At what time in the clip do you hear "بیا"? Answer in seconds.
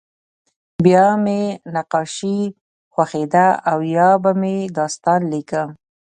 0.83-1.05